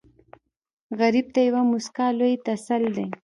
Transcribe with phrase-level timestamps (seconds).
[0.99, 3.05] غریب ته یوه موسکا لوی تسل دی